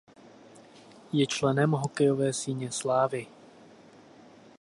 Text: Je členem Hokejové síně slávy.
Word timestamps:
Je 1.13 1.27
členem 1.27 1.71
Hokejové 1.71 2.33
síně 2.33 2.71
slávy. 2.71 3.27